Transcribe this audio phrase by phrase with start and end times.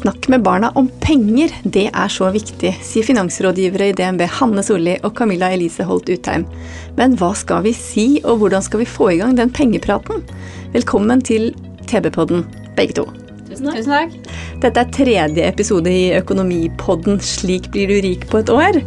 [0.00, 4.94] Snakk med barna om penger, det er så viktig, sier finansrådgivere i DNB Hanne Solli
[5.04, 6.46] og Camilla Elise Holt Utheim.
[6.96, 10.24] Men hva skal vi si, og hvordan skal vi få i gang den pengepraten?
[10.72, 11.50] Velkommen til
[11.90, 12.46] TB-podden,
[12.78, 13.04] begge to.
[13.50, 14.16] Tusen takk.
[14.64, 18.80] Dette er tredje episode i Økonomipodden 'Slik blir du rik på et år'.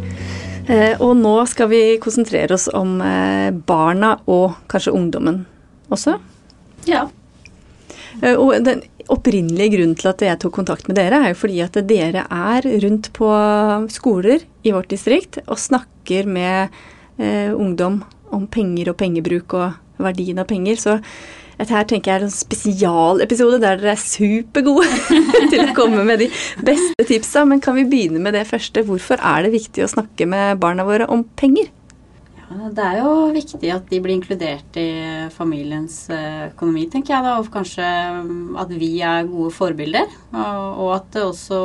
[0.66, 5.44] Eh, Og nå skal vi konsentrere oss om eh, barna og kanskje ungdommen
[5.92, 6.18] også.
[6.86, 7.06] Ja.
[8.22, 11.60] Eh, Og den opprinnelige grunnen til at jeg tok kontakt med dere, er jo fordi
[11.64, 13.28] at dere er rundt på
[13.92, 16.70] skoler i vårt distrikt og snakker med
[17.18, 18.02] eh, ungdom
[18.34, 20.80] om penger og pengebruk og verdien av penger.
[20.80, 20.96] Så
[21.58, 24.88] dette her tenker jeg er en spesialepisode der dere er supergode
[25.52, 26.30] til å komme med de
[26.66, 27.44] beste tipsa.
[27.46, 28.82] Men kan vi begynne med det første?
[28.88, 31.68] Hvorfor er det viktig å snakke med barna våre om penger?
[32.54, 34.86] Det er jo viktig at de blir inkludert i
[35.34, 37.32] familiens eh, økonomi, tenker jeg da.
[37.40, 37.86] Og kanskje
[38.28, 40.12] mm, at vi er gode forbilder.
[40.30, 41.58] Og, at også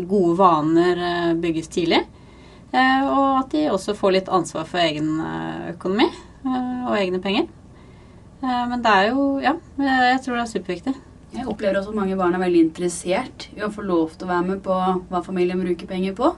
[0.00, 2.02] gode vaner eh, bygges tidlig.
[2.74, 5.14] Eh, Og at de også får litt ansvar for egen
[5.76, 6.08] økonomi
[6.42, 7.46] og egne penger.
[8.42, 10.94] Men det er jo Ja, jeg tror det er superviktig.
[11.36, 14.32] Jeg opplever også at mange barn er veldig interessert i å få lov til å
[14.32, 14.74] være med på
[15.12, 16.32] hva familien bruker penger på.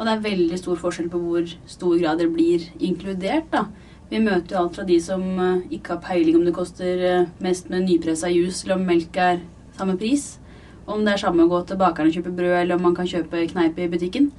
[0.00, 3.50] Og det er veldig stor forskjell på hvor stor grad dere blir inkludert.
[3.52, 3.66] da.
[4.08, 7.26] Vi møter jo alt fra de som eh, ikke har peiling om det koster eh,
[7.44, 9.42] mest med nypressa juice, eller om melk er
[9.76, 10.38] samme pris.
[10.88, 13.10] Om det er samme å gå til bakeren og kjøpe brød, eller om man kan
[13.12, 14.32] kjøpe kneipe i butikken.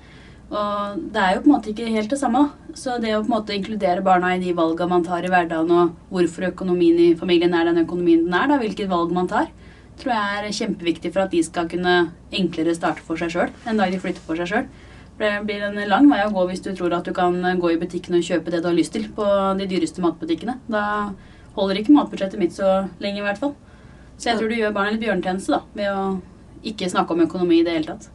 [0.52, 2.44] Og det er jo på en måte ikke helt det samme.
[2.76, 5.72] Så det å på en måte inkludere barna i de valgene man tar i hverdagen,
[5.72, 9.54] og hvorfor økonomien i familien er den økonomien den er, da, hvilket valg man tar,
[10.02, 11.96] tror jeg er kjempeviktig for at de skal kunne
[12.34, 14.72] enklere starte for seg sjøl en dag de flytter for seg sjøl.
[15.22, 17.80] Det blir en lang vei å gå hvis du tror at du kan gå i
[17.82, 19.26] butikken og kjøpe det du har lyst til på
[19.60, 20.58] de dyreste matbutikkene.
[20.72, 20.86] Da
[21.58, 23.54] holder ikke matbudsjettet mitt så lenge, i hvert fall.
[24.18, 26.02] Så jeg tror du gjør barna litt bjørnetjeneste da, ved å
[26.72, 28.10] ikke snakke om økonomi i det hele tatt.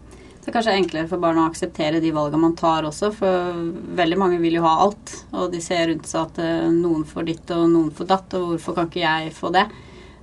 [0.47, 3.57] Så kanskje det er enklere for barna å akseptere de valgene man tar også, for
[3.99, 5.15] veldig mange vil jo ha alt.
[5.35, 8.53] Og de ser rundt seg at eh, noen får ditt og noen får datt, og
[8.53, 9.65] hvorfor kan ikke jeg få det?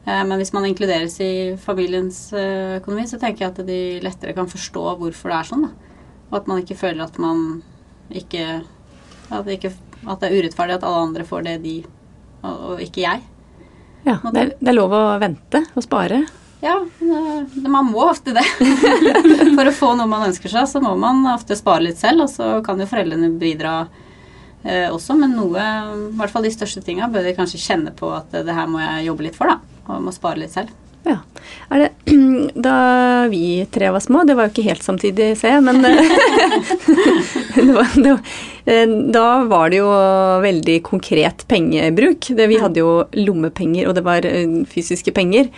[0.06, 4.36] Eh, Men hvis man inkluderes i familiens eh, økonomi, så tenker jeg at de lettere
[4.38, 5.68] kan forstå hvorfor det er sånn.
[5.68, 5.93] da.
[6.34, 7.62] Og at man ikke føler at man
[8.10, 8.64] ikke
[9.34, 9.70] At ikke,
[10.04, 11.78] at det er urettferdig at alle andre får det de,
[12.44, 13.22] og, og ikke jeg.
[14.04, 16.20] Ja, det er, det er lov å vente og spare.
[16.62, 18.44] Ja, det, man må ofte det.
[19.56, 22.32] For å få noe man ønsker seg, så må man ofte spare litt selv, og
[22.32, 23.78] så kan jo foreldrene bidra
[24.64, 28.12] eh, også, men noe, i hvert fall de største tinga, bør de kanskje kjenne på
[28.16, 29.82] at eh, det her må jeg jobbe litt for, da.
[29.88, 30.72] Og må spare litt selv.
[31.04, 31.18] Ja.
[31.70, 31.90] Det,
[32.54, 36.02] da vi tre var små, det var jo ikke helt samtidig, ser jeg, men eh,
[37.56, 38.34] det var, det var,
[38.66, 39.94] eh, Da var det jo
[40.44, 42.30] veldig konkret pengebruk.
[42.38, 45.50] Det, vi hadde jo lommepenger, og det var eh, fysiske penger.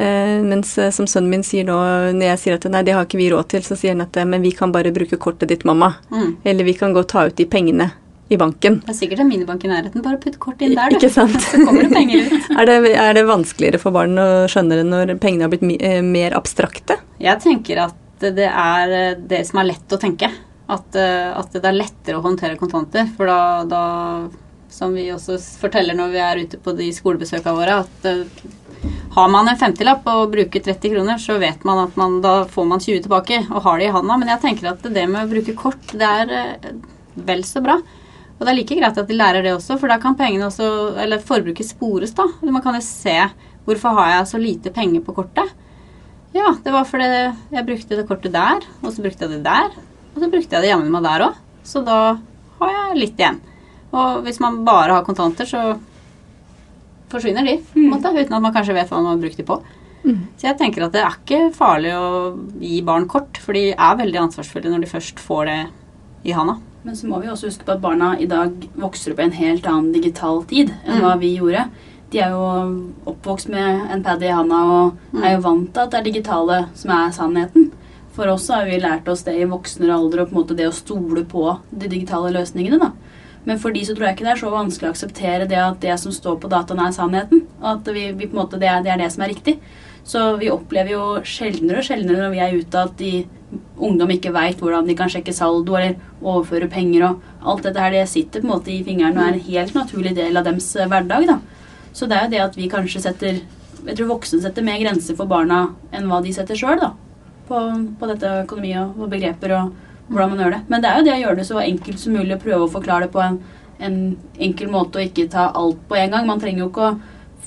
[0.00, 1.74] Mens som sønnen min sier nå,
[2.16, 4.14] når jeg sier at nei, det har ikke vi råd til, så sier han at
[4.24, 5.90] men vi kan bare bruke kortet ditt, mamma.
[6.08, 6.30] Mm.
[6.40, 7.90] Eller vi kan gå og ta ut de pengene
[8.30, 8.76] i banken.
[8.84, 10.02] Det er sikkert en minibank i nærheten.
[10.04, 10.98] Bare putt kort inn der, du.
[11.00, 11.34] Ikke sant?
[11.50, 12.50] Så kommer det penger ut.
[12.60, 15.80] Er det, er det vanskeligere for barn å skjønne det når pengene har blitt mi-
[15.82, 17.00] eh, mer abstrakte?
[17.22, 20.30] Jeg tenker at det er eh, det som er lett å tenke.
[20.70, 23.08] At, eh, at det er lettere å håndtere kontanter.
[23.16, 23.82] For da, da,
[24.70, 28.10] som vi også forteller når vi er ute på de skolebesøkene våre, at
[29.16, 32.68] har man en 50-lapp og bruker 30 kroner, så vet man at man, da får
[32.70, 34.16] man 20 tilbake og har det i handa.
[34.22, 36.54] Men jeg tenker at det med å bruke kort, det er
[37.26, 37.80] vel så bra.
[38.40, 40.66] Og det er like greit at de lærer det også, for da kan pengene også,
[41.02, 42.24] eller forbruket spores, da.
[42.40, 43.12] Man kan jo se
[43.66, 45.52] hvorfor har jeg så lite penger på kortet.
[46.32, 47.08] Ja, det var fordi
[47.52, 49.74] jeg brukte det kortet der, og så brukte jeg det der,
[50.14, 51.36] og så brukte jeg det jammen meg der òg.
[51.68, 51.98] Så da
[52.62, 53.42] har jeg litt igjen.
[53.92, 55.76] Og hvis man bare har kontanter, så
[57.10, 59.44] forsvinner de, på en måte, uten at man kanskje vet hva man har brukt de
[59.44, 59.58] på.
[60.40, 63.98] Så jeg tenker at det er ikke farlig å gi barn kort, for de er
[64.00, 65.58] veldig ansvarsfulle når de først får det
[66.22, 66.58] i handa.
[66.82, 69.36] Men så må vi også huske på at barna i dag vokser opp i en
[69.36, 71.66] helt annen digital tid enn hva vi gjorde.
[72.10, 72.46] De er jo
[73.12, 76.62] oppvokst med en pad i handa og er jo vant til at det er digitale
[76.74, 77.68] som er sannheten.
[78.16, 80.66] For oss har vi lært oss det i voksnere alder og på en måte det
[80.68, 82.80] å stole på de digitale løsningene.
[82.80, 82.90] da.
[83.44, 85.78] Men for de så tror jeg ikke det er så vanskelig å akseptere det at
[85.84, 87.44] det som står på dataen, er sannheten.
[87.60, 89.56] Og at vi, vi måte, det, er, det er det som er riktig.
[90.04, 93.12] Så vi opplever jo sjeldnere og sjeldnere når vi er ute at de,
[93.80, 97.06] ungdom ikke veit hvordan de kan sjekke saldo eller overføre penger.
[97.08, 99.76] og Alt dette her det sitter på en måte i fingrene og er en helt
[99.76, 101.26] naturlig del av deres eh, hverdag.
[101.26, 101.38] da.
[101.92, 103.40] Så det er jo det at vi kanskje setter
[103.80, 106.82] Jeg tror voksne setter mer grenser for barna enn hva de setter sjøl.
[107.48, 107.60] På,
[107.98, 109.70] på dette økonomi og, og begreper og
[110.10, 110.60] hvordan man gjør det.
[110.68, 112.74] Men det er jo det å gjøre det så enkelt som mulig og prøve å
[112.74, 113.38] forklare det på en,
[113.80, 113.96] en
[114.36, 116.28] enkel måte og ikke ta alt på en gang.
[116.28, 116.98] Man trenger jo ikke å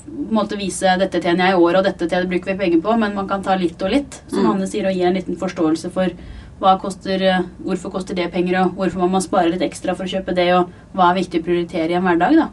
[0.06, 3.14] måte vise dette tjener jeg i år, og dette tjener bruker vi penger på, men
[3.16, 4.20] man kan ta litt og litt.
[4.28, 4.50] Som Mm.
[4.52, 6.10] Anne sier, og gi en liten forståelse for
[6.60, 10.04] hva koster, eh, hvorfor koster det penger, og hvorfor må man spare litt ekstra for
[10.04, 12.48] å kjøpe det, og hva er viktig å prioritere i en hverdag, da.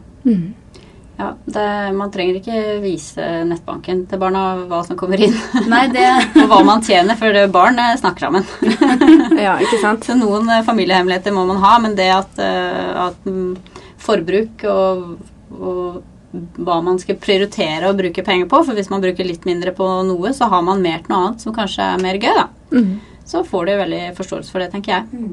[1.18, 5.34] Ja, det, Man trenger ikke vise nettbanken til barna hva som kommer inn.
[5.68, 6.08] Nei, det
[6.42, 8.44] og hva man tjener, for barn eh, snakker sammen.
[9.46, 10.04] Ja, ikke sant?
[10.04, 13.56] Så noen eh, familiehemmeligheter må man ha, men det at, at mm,
[14.02, 15.04] forbruk og,
[15.52, 16.02] og
[16.32, 19.86] hva man skal prioritere å bruke penger på, for hvis man bruker litt mindre på
[20.08, 22.46] noe, så har man mer til noe annet som kanskje er mer gøy, da.
[22.72, 22.92] Mm.
[23.28, 25.26] Så får du veldig forståelse for det, tenker jeg.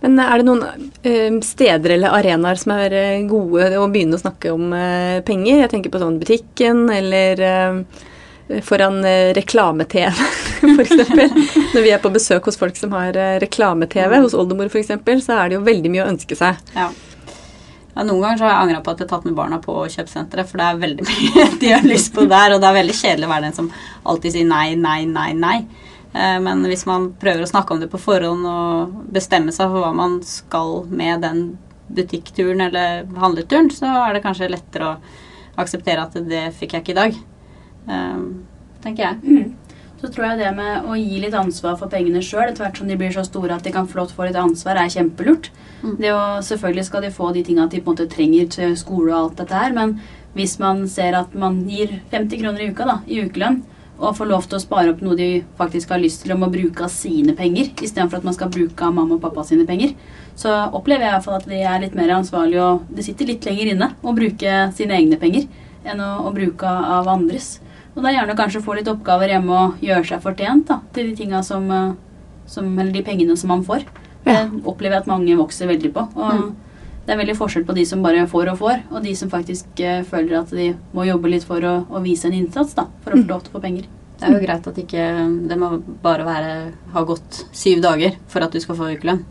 [0.00, 4.22] Men er det noen eh, steder eller arenaer som er eh, gode å begynne å
[4.22, 5.64] snakke om eh, penger?
[5.64, 7.44] Jeg tenker på sånn butikken eller
[8.66, 9.04] foran
[9.36, 10.24] reklame-TV,
[10.72, 11.12] f.eks.
[11.74, 13.14] Når vi er på besøk hos folk som har
[13.44, 14.90] reklame-TV, hos oldemor f.eks.,
[15.22, 16.58] så er det jo veldig mye å ønske seg.
[16.74, 16.88] Ja.
[17.94, 19.74] Ja, noen ganger så har jeg angra på at jeg har tatt med barna på
[19.90, 22.98] kjøpesenteret, for det er veldig mye de har lyst på der, og det er veldig
[23.00, 23.70] kjedelig å være den som
[24.12, 25.56] alltid sier nei, nei, nei, nei.
[26.14, 29.84] Eh, Men hvis man prøver å snakke om det på forhånd og bestemme seg for
[29.84, 31.42] hva man skal med den
[31.90, 34.98] butikkturen eller handleturen, så er det kanskje lettere å
[35.60, 37.18] akseptere at det fikk jeg ikke i dag.
[37.90, 38.22] Eh,
[38.84, 39.50] tenker jeg.
[40.00, 42.88] Så tror jeg det med å gi litt ansvar for pengene sjøl, etter hvert som
[42.88, 45.50] de blir så store at de kan få få litt ansvar, er kjempelurt.
[45.80, 49.18] Å, selvfølgelig skal de få de tinga de på en måte trenger til skole og
[49.18, 49.96] alt dette her, men
[50.36, 53.62] hvis man ser at man gir 50 kroner i uka da, i ukelønn,
[54.00, 56.50] og får lov til å spare opp noe de faktisk har lyst til om å
[56.52, 59.92] bruke av sine penger, istedenfor at man skal bruke av mamma og pappa sine penger,
[60.38, 63.28] så opplever jeg i hvert fall at de er litt mer ansvarlige, og det sitter
[63.28, 65.48] litt lenger inne å bruke sine egne penger
[65.84, 67.58] enn å, å bruke av andres.
[67.92, 71.42] Og da gjerne kanskje få litt oppgaver hjemme og gjøre seg fortjent da, til de
[71.44, 71.92] som, eh,
[72.48, 73.84] som de pengene som man får.
[74.24, 74.46] Det Ja.
[74.64, 76.00] opplever jeg at mange vokser veldig på.
[76.16, 76.54] Og Mm.
[77.06, 79.80] det er veldig forskjell på de som bare får og får, og de som faktisk
[79.80, 83.12] eh, føler at de må jobbe litt for å, å vise en innsats da, for
[83.12, 83.84] å få lov til å få penger.
[84.20, 88.40] Det er jo greit at ikke det må bare være, ha gått syv dager for
[88.42, 89.24] at du skal få ukelønn.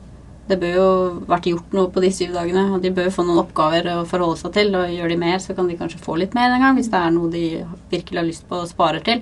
[0.49, 3.23] Det bør jo vært gjort noe på de syv dagene, og de bør jo få
[3.23, 4.73] noen oppgaver å forholde seg til.
[4.75, 6.97] Og gjør de mer, så kan de kanskje få litt mer en gang, hvis det
[6.97, 9.21] er noe de virkelig har lyst på og sparer til.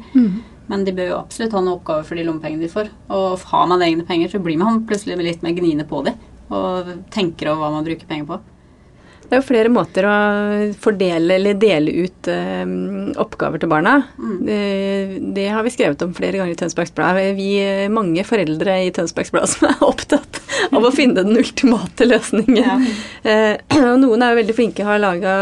[0.67, 2.91] Men de bør jo absolutt ha noen oppgaver for de lommepengene de får.
[3.15, 6.13] Og har man egne penger, så blir man plutselig litt mer gniende på de.
[6.51, 8.39] Og tenker over hva man bruker penger på.
[9.27, 10.17] Det er jo flere måter å
[10.79, 12.63] fordele eller dele ut eh,
[13.19, 13.97] oppgaver til barna.
[14.15, 14.59] Det,
[15.35, 17.19] det har vi skrevet om flere ganger i Tønsbergs Blad.
[17.35, 20.39] Vi er mange foreldre i Tønsbergs Blad som er opptatt
[20.71, 22.87] av å finne den ultimate løsningen.
[23.27, 23.59] Eh,
[23.89, 25.35] og noen er jo veldig flinke, og har laga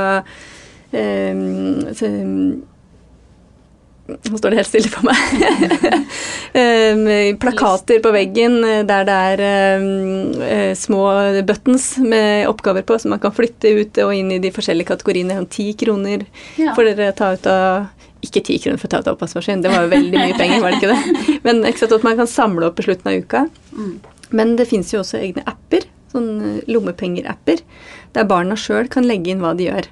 [4.05, 5.15] nå står det helt stille for meg.
[7.41, 9.43] plakater på veggen eh, der det er
[9.81, 11.07] um, eh, små
[11.47, 15.39] buttons med oppgaver på, som man kan flytte ut og inn i de forskjellige kategoriene.
[15.49, 16.25] Ti kroner
[16.61, 16.75] Ja.
[16.77, 17.87] får dere ta ut av
[18.25, 20.61] Ikke ti kroner for å ta ut av oppvaskmaskin, det var jo veldig mye penger,
[20.61, 21.41] var det ikke det?
[21.45, 23.43] Men ikke sant, at man kan samle opp på slutten av uka.
[24.33, 27.61] Men det fins jo også egne apper, sånn eh, lommepenger-apper,
[28.17, 29.91] der barna sjøl kan legge inn hva de gjør.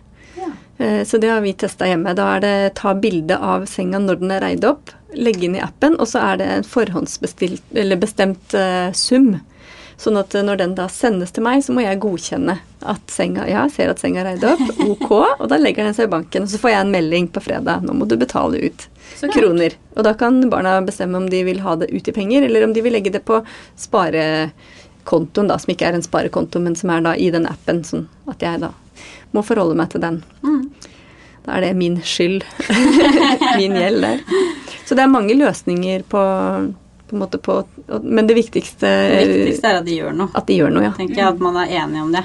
[0.77, 2.15] Eh, Så det har vi testa hjemme.
[2.15, 5.61] Da er det ta bilde av senga når den er reid opp, legge inn i
[5.63, 9.35] appen, og så er det en forhåndsbestilt, eller bestemt eh, sum.
[10.01, 13.45] Sånn at eh, når den da sendes til meg, så må jeg godkjenne at senga
[13.47, 14.63] Ja, jeg ser at senga er reid opp,
[14.95, 16.47] ok, og da legger den seg i banken.
[16.47, 17.85] Og så får jeg en melding på fredag.
[17.85, 18.87] Nå må du betale ut
[19.31, 19.77] kroner.
[19.95, 22.73] Og da kan barna bestemme om de vil ha det ut i penger, eller om
[22.73, 23.43] de vil legge det på
[23.79, 28.07] sparekontoen, da, som ikke er en sparekonto, men som er da i den appen, sånn
[28.27, 28.73] at jeg da
[29.33, 30.21] må forholde meg til den.
[31.43, 32.43] Da er det min skyld.
[33.59, 34.21] min gjeld der.
[34.85, 36.21] Så det er mange løsninger på,
[37.09, 37.57] på en måte på
[38.03, 40.31] Men det viktigste, Det viktigste er at de gjør noe.
[40.33, 40.93] at de gjør noe, ja.
[40.95, 42.23] tenker jeg at man er enig om det.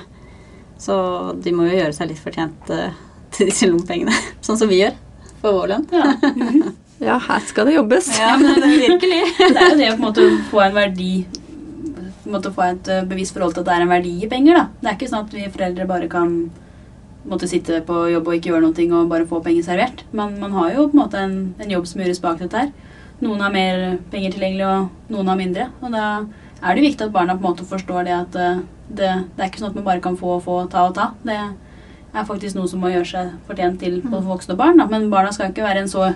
[0.78, 0.94] Så
[1.42, 2.94] de må jo gjøre seg litt fortjent eh,
[3.34, 4.14] til disse lommepengene.
[4.46, 4.94] Sånn som vi gjør
[5.42, 5.88] for vår lønn.
[5.92, 6.12] Ja,
[6.98, 8.08] Ja, her skal det jobbes.
[8.18, 9.18] Ja, men det er virkelig.
[9.38, 12.64] Det er jo det å på en måte få en verdi på en måte få
[12.66, 14.58] et eh, bevisst forhold til at det er en verdi i penger.
[14.58, 14.64] da.
[14.82, 16.32] Det er ikke sånn at vi foreldre bare kan
[17.28, 20.04] måtte sitte på jobb og ikke gjøre noe og bare få penger servert.
[20.16, 22.72] Man, man har jo på en måte en, en jobb som gjøres bak dette her.
[23.24, 23.80] Noen har mer
[24.12, 25.70] penger tilgjengelig, og noen har mindre.
[25.82, 26.04] Og da
[26.62, 29.48] er det viktig at barna på en måte forstår det at eh, det, det er
[29.50, 31.10] ikke sånn at man bare kan få og få, ta og ta.
[31.26, 34.78] Det er faktisk noe som må gjøre seg fortjent til både for voksne og barn.
[34.80, 34.86] Da.
[34.90, 36.12] Men barna skal jo ikke være en så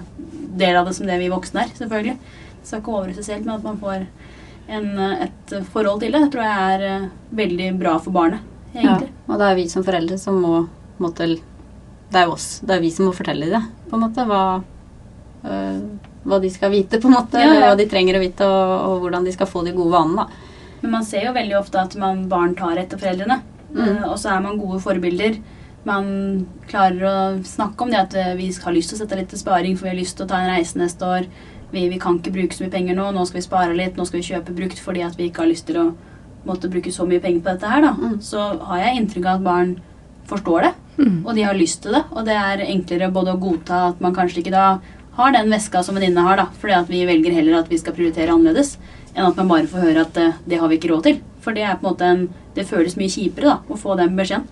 [0.63, 2.39] del av det som det vi voksne er, selvfølgelig.
[2.61, 4.07] Det skal ikke overraske helt med at man får
[4.73, 4.89] en,
[5.27, 6.23] et forhold til det.
[6.27, 7.11] Det tror jeg er eh,
[7.43, 9.11] veldig bra for barnet, egentlig.
[9.11, 10.55] Ja, og det er vi som foreldre som må
[11.03, 11.29] måtte,
[12.13, 12.61] Det er jo oss.
[12.61, 14.25] Det er vi som må fortelle dem det, på en måte.
[14.29, 14.63] Hva,
[15.49, 15.79] øh,
[16.29, 17.41] hva de skal vite, på en måte.
[17.41, 17.61] Ja, ja.
[17.71, 20.51] Hva de trenger å vite, og, og hvordan de skal få de gode vanene, da.
[20.83, 23.41] Men man ser jo veldig ofte at man, barn tar etter foreldrene.
[23.73, 23.83] Mm.
[23.87, 25.39] Eh, og så er man gode forbilder.
[25.89, 26.07] Man
[26.71, 27.17] klarer å
[27.47, 29.89] snakke om det at eh, vi har lyst til å sette litt til sparing, for
[29.89, 31.29] vi har lyst til å ta en reise neste år.
[31.73, 33.09] Vi, vi kan ikke bruke så mye penger nå.
[33.15, 33.97] Nå skal vi spare litt.
[33.97, 35.87] Nå skal vi kjøpe brukt fordi at vi ikke har lyst til å
[36.47, 37.93] måtte bruke så mye penger på dette her, da.
[37.97, 38.17] Mm.
[38.25, 39.75] Så har jeg inntrykk av at barn
[40.31, 42.03] forstår det, og de har lyst til det.
[42.13, 44.67] Og det er enklere både å godta at man kanskje ikke da
[45.17, 47.97] har den veska som venninne har, da, fordi at vi velger heller at vi skal
[47.97, 48.79] prioritere annerledes,
[49.13, 51.19] enn at man bare får høre at eh, det har vi ikke råd til.
[51.43, 52.23] For det er på en måte en,
[52.57, 54.47] det føles mye kjipere da, å få den beskjeden.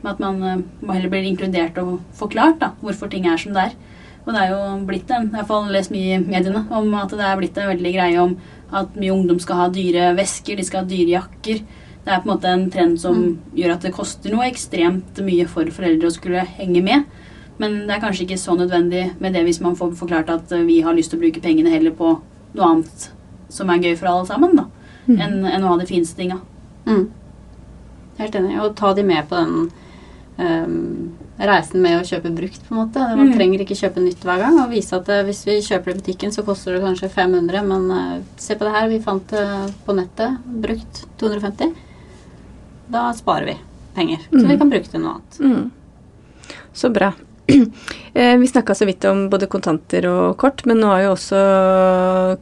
[0.00, 3.68] Med at man uh, heller blir inkludert og forklart da, hvorfor ting er som det
[3.68, 3.76] er.
[4.24, 6.64] Og det er jo blitt en, jeg har i hvert fall lest mye i mediene
[6.76, 8.34] om at det er blitt en veldig greie om
[8.76, 11.62] at mye ungdom skal ha dyre vesker, de skal ha dyre jakker.
[12.10, 13.18] Det er på en måte en trend som
[13.54, 17.04] gjør at det koster noe ekstremt mye for foreldre å skulle henge med.
[17.62, 20.64] Men det er kanskje ikke så nødvendig med det hvis man får forklart at eh,
[20.66, 22.16] vi har lyst til å bruke pengene heller på
[22.56, 23.04] noe annet
[23.52, 24.64] som er gøy for alle sammen, da.
[25.10, 26.40] Enn enn å ha de fineste tinga.
[26.88, 27.04] Mm.
[28.18, 28.56] Helt enig.
[28.64, 29.70] Og ta de med på den
[30.40, 33.04] um, reisen med å kjøpe brukt, på en måte.
[33.16, 33.36] Man Mm.
[33.36, 34.58] trenger ikke kjøpe nytt hver gang.
[34.64, 37.62] Og vise at uh, hvis vi kjøper det i butikken, så koster det kanskje 500,
[37.70, 39.46] men uh, se på det her, vi fant det
[39.86, 41.74] på nettet, brukt 250.
[42.90, 43.56] Da sparer vi
[43.94, 45.40] penger, så vi kan bruke det til noe annet.
[45.40, 46.54] Mm.
[46.74, 47.12] Så bra.
[48.12, 51.40] Eh, Vi snakka så vidt om både kontanter og kort, men nå har jo også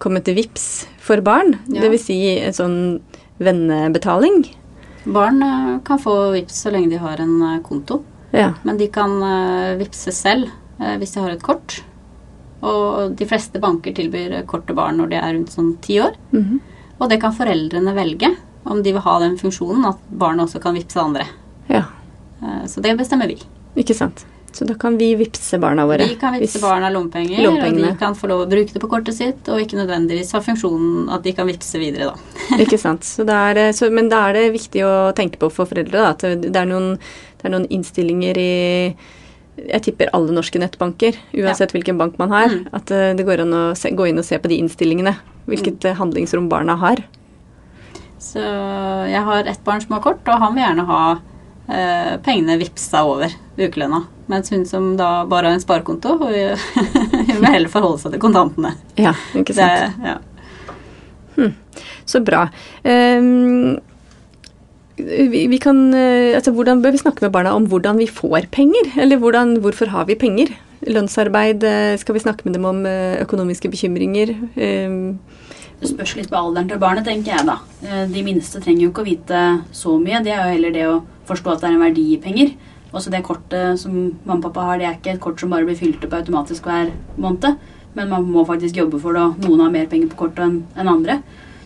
[0.01, 0.65] kommet til VIPS
[1.05, 1.59] for barn.
[1.69, 1.83] Ja.
[1.83, 2.79] Det vil si en sånn
[3.37, 4.47] vennebetaling.
[5.05, 8.01] Barn eh, kan få VIPS så lenge de har en eh, konto.
[8.33, 8.55] Ja.
[8.65, 9.13] Men de kan
[9.81, 10.49] vippse selv
[11.01, 11.83] hvis de har et kort.
[12.65, 16.17] Og de fleste banker tilbyr kort til barn når de er rundt sånn ti år.
[16.33, 16.59] Mhm.
[16.99, 18.33] Og det kan foreldrene velge
[18.69, 21.27] om de vil ha den funksjonen at barnet også kan vippse andre.
[21.69, 21.85] ja.
[22.43, 23.35] Eh, så det bestemmer vi.
[23.77, 24.25] Ikke sant.
[24.55, 26.07] Så da kan vi vippse barna våre.
[26.09, 29.15] Vi kan vippse barna lompenger, og de kan få lov å bruke det på kortet
[29.15, 32.57] sitt, og ikke nødvendigvis ha funksjonen at de kan vippse videre, da.
[32.65, 33.03] Ikke sant.
[33.05, 36.15] Så er det, så, men da er det viktig å tenke på for foreldre da,
[36.15, 38.53] at det er, noen, det er noen innstillinger i
[39.59, 42.69] jeg tipper alle norske nettbanker, uansett hvilken bank man har, Mm.
[42.73, 45.17] at eh, det går an å se, gå inn og se på de innstillingene.
[45.51, 45.97] Hvilket Mm.
[45.99, 47.03] handlingsrom barna har.
[48.19, 48.43] Så
[49.09, 51.03] jeg har ett barn som har kort, og han vil gjerne ha
[51.71, 54.05] eh, pengene vippsa over ukelønna.
[54.29, 56.33] Mens hun som da bare har en sparekonto, hun,
[57.29, 58.75] hun vil heller forholde seg til kontantene.
[59.01, 60.03] Ja, ikke Det, sant.
[60.05, 60.19] ja.
[62.09, 62.49] Så bra.
[62.83, 63.77] Um,
[64.99, 68.49] vi, vi kan, eh, altså Hvordan bør vi snakke med barna om hvordan vi får
[68.51, 68.89] penger?
[68.99, 70.51] Eller hvordan, hvorfor har vi penger?
[70.89, 74.35] Lønnsarbeid, eh, skal vi snakke med dem om eh, økonomiske bekymringer?
[74.57, 75.19] Ehm,
[75.79, 77.59] Det spørs litt på alderen til barnet, tenker jeg da.
[77.87, 79.43] Eh, De minste trenger jo ikke å vite
[79.73, 80.23] så mye.
[80.25, 80.97] Det er jo heller det å
[81.29, 82.55] forstå at det er en verdi i penger.
[82.89, 83.93] Også det kortet som
[84.25, 86.67] mamma og pappa har, det er ikke et kort som bare blir fylt opp automatisk
[86.67, 87.59] hver måned.
[87.95, 90.63] Men man må faktisk jobbe for det, og noen har mer penger på kortet enn
[90.79, 91.21] en andre.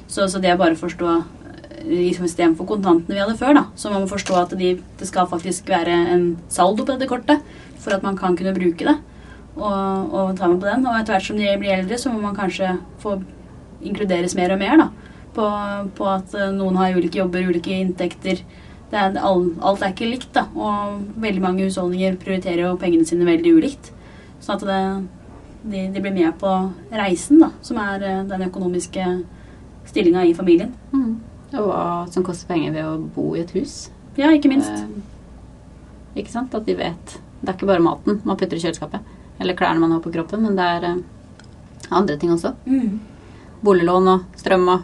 [0.09, 3.91] Så, så det er bare å forstå eh, Istedenfor kontantene vi hadde før, da, så
[3.91, 7.41] man må forstå at de, det skal faktisk være en saldo på dette kortet
[7.83, 8.99] for at man kan kunne bruke det.
[9.57, 10.85] Og, og ta med på den.
[10.87, 13.17] Og etter hvert som de blir eldre, så må man kanskje få
[13.83, 14.91] inkluderes mer og mer da,
[15.37, 15.47] på,
[15.99, 18.45] på at eh, noen har ulike jobber, ulike inntekter.
[18.93, 23.25] Det er, alt er ikke likt, da, og veldig mange husholdninger prioriterer jo pengene sine
[23.29, 23.93] veldig ulikt.
[24.43, 24.81] Sånn at det,
[25.63, 26.51] de, de blir med på
[26.93, 29.07] reisen, da, som er eh, den økonomiske
[29.89, 30.75] stillinga i familien.
[30.93, 31.15] Mm.
[31.53, 33.87] Og hva som koster penger ved å bo i et hus.
[34.17, 34.73] Ja, ikke minst.
[34.73, 36.55] Eh, ikke sant?
[36.55, 37.17] At de vet.
[37.41, 39.09] Det er ikke bare maten man putter i kjøleskapet.
[39.41, 41.01] Eller klærne man har på kroppen, men det er eh,
[41.91, 42.55] andre ting også.
[42.69, 43.01] Mm.
[43.63, 44.83] Boliglån og strøm og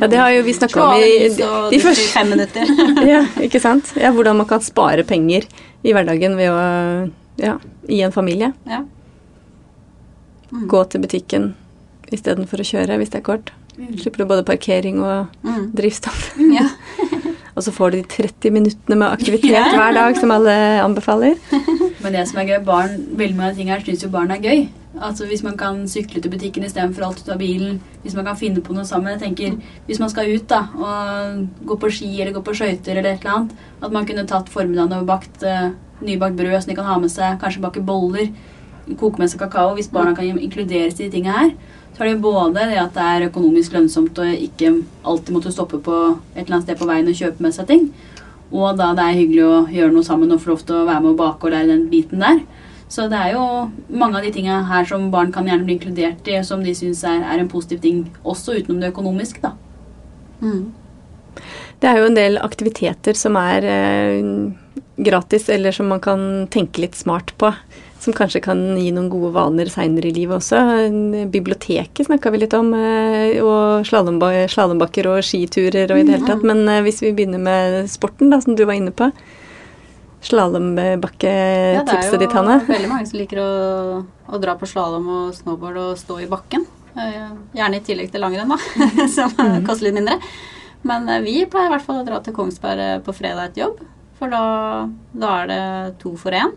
[0.00, 2.68] ja, det har jo vi snakka om i de, første fem minutter.
[3.12, 3.94] ja, ikke sant?
[3.96, 5.46] Ja, hvordan man kan spare penger
[5.86, 6.60] i hverdagen ved å
[7.40, 7.54] Ja,
[7.88, 8.52] i en familie.
[8.68, 8.82] ja.
[10.52, 10.66] Mm.
[10.70, 11.46] Gå til butikken
[12.14, 13.50] istedenfor å kjøre hvis det er kort.
[13.98, 15.72] Slipper du både parkering og Mm.
[15.76, 16.34] drivstoff.
[16.38, 16.68] ja.
[17.56, 20.52] Og så får du de 30 minuttene med aktivitet hver dag, som alle
[20.84, 21.38] anbefaler.
[22.04, 24.66] Men det som er gøy, barn, veldig mange ting her syns jo barn er gøy.
[24.96, 27.80] Altså Hvis man kan sykle til butikken istedenfor alt ut av bilen.
[28.02, 29.12] Hvis man kan finne på noe sammen.
[29.12, 32.96] Jeg tenker, Hvis man skal ut da, og gå på ski eller gå på skøyter
[32.96, 36.70] eller et eller annet, at man kunne tatt formiddagen og bakt uh, nybakt brød som
[36.70, 38.32] de kan ha med seg, kanskje bake boller.
[38.96, 41.50] koke med seg kakao, hvis barna kan inkluderes i de tingene her,
[41.96, 44.70] så er det både det at det er økonomisk lønnsomt å ikke
[45.02, 45.94] alltid måtte stoppe på
[46.36, 47.88] et eller annet sted på veien og kjøpe med seg ting,
[48.52, 51.02] og da det er hyggelig å gjøre noe sammen og få lov til å være
[51.02, 52.44] med og bake og lære den biten der.
[52.88, 53.44] Så det er jo
[53.90, 57.02] mange av de tingene her som barn kan gjerne bli inkludert i, som de syns
[57.06, 59.56] er, er, en positiv ting, også utenom det økonomiske, da.
[60.40, 60.68] Mm.
[61.82, 64.30] Det er jo en del aktiviteter som er eh,
[64.96, 67.50] gratis, eller som man kan tenke litt smart på.
[68.00, 70.60] Som kanskje kan gi noen gode vaner seinere i livet også.
[71.32, 76.46] Biblioteket snakka vi litt om, eh, og slalåmbakker og skiturer og i det hele tatt.
[76.46, 79.10] Men eh, hvis vi begynner med sporten, da, som du var inne på.
[80.24, 82.60] Slalåmbakketipset ja, ditt, Hanne?
[82.62, 83.50] Det er jo veldig mange som liker å,
[84.32, 86.64] å dra på slalåm og snowboard og stå i bakken.
[86.96, 88.58] Eh, gjerne i tillegg til langrenn, da,
[89.16, 89.60] som mm.
[89.66, 90.16] koster litt mindre.
[90.86, 93.66] Men eh, vi pleier i hvert fall å dra til Kongsberg eh, på fredag etter
[93.66, 93.82] jobb.
[94.16, 94.42] For da,
[95.12, 95.62] da er det
[96.00, 96.54] to for én.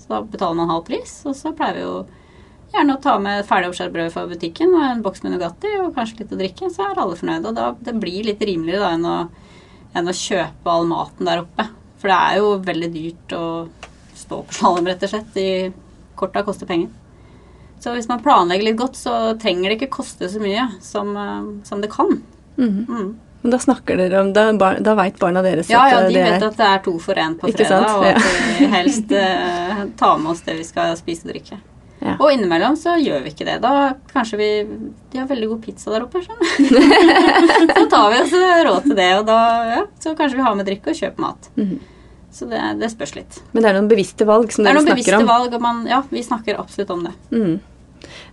[0.00, 1.20] Så da betaler man halv pris.
[1.28, 1.94] Og så pleier vi jo
[2.74, 6.24] gjerne å ta med ferdig brød fra butikken og en boks med Nugatti og kanskje
[6.24, 6.70] litt å drikke.
[6.74, 7.52] Så er alle fornøyde.
[7.52, 9.16] Og da, det blir litt rimeligere da enn å,
[9.96, 11.70] enn å kjøpe all maten der oppe.
[12.00, 13.46] For det er jo veldig dyrt å
[14.16, 15.34] stå på slalåm, rett og slett.
[15.36, 15.48] De
[16.16, 16.88] korta koster penger.
[17.80, 21.64] Så hvis man planlegger litt godt, så trenger det ikke koste så mye som, eh,
[21.68, 22.18] som det kan.
[22.56, 22.86] Mm.
[22.88, 23.10] Mm.
[23.42, 24.48] Men da snakker dere om Da,
[24.80, 27.36] da veit barna deres ja, at ja, de vet at det er to for én
[27.38, 28.22] på fredag, og at
[28.58, 31.60] vi helst eh, tar med oss det vi skal spise og drikke.
[32.06, 32.14] Ja.
[32.20, 33.56] Og innimellom så gjør vi ikke det.
[33.64, 34.48] Da kanskje vi
[35.12, 36.40] De har veldig god pizza der oppe, sånn.
[37.76, 38.34] Så tar vi oss
[38.68, 39.38] råd til det, og da
[39.72, 41.48] ja, så kanskje vi har med drikke og kjøper mat.
[41.58, 41.78] Mm.
[42.36, 43.38] Så det, det, spørs litt.
[43.54, 44.86] Men det er noen bevisste valg som dere snakker om?
[44.86, 47.14] Det er noen bevisste valg, og man, ja, vi snakker absolutt om det.
[47.32, 47.54] Mm.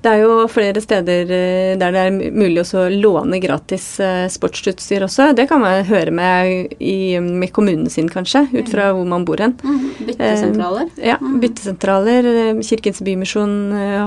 [0.04, 5.06] Det er jo flere steder eh, der det er mulig å låne gratis eh, sportsutstyr
[5.08, 5.30] også.
[5.38, 9.40] Det kan man høre med, i, med kommunen sin, kanskje, ut fra hvor man bor
[9.40, 9.56] hen.
[9.64, 9.86] Mm.
[10.10, 10.92] Byttesentraler.
[10.98, 11.40] Eh, ja, mm.
[11.44, 12.30] byttesentraler.
[12.68, 13.56] Kirkens Bymisjon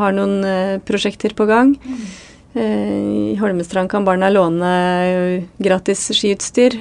[0.02, 1.72] har noen prosjekter på gang.
[2.56, 3.32] Mm.
[3.32, 4.70] I Holmestrand kan barna låne
[5.60, 6.76] gratis skiutstyr.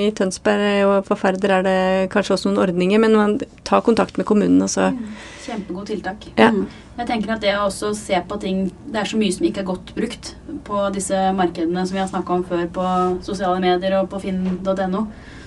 [0.00, 1.80] I Tønsberg og på Færder er det
[2.14, 3.34] kanskje også noen ordninger, men man
[3.68, 4.62] tar kontakt med kommunen.
[4.64, 5.02] og så mm.
[5.42, 6.24] Kjempegod tiltak.
[6.38, 6.48] Ja.
[6.54, 6.64] Mm.
[6.96, 9.62] Jeg tenker at det å også se på ting Det er så mye som ikke
[9.62, 10.34] er godt brukt
[10.66, 12.88] på disse markedene som vi har snakka om før på
[13.26, 15.06] sosiale medier og på finn.no.